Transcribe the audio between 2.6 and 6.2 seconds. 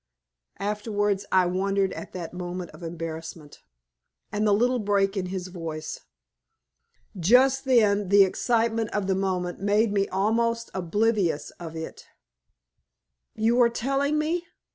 of embarrassment, and the little break in his voice.